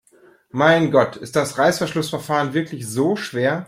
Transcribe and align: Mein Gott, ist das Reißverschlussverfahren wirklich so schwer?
Mein 0.49 0.89
Gott, 0.89 1.15
ist 1.15 1.35
das 1.35 1.59
Reißverschlussverfahren 1.59 2.55
wirklich 2.55 2.89
so 2.89 3.15
schwer? 3.15 3.59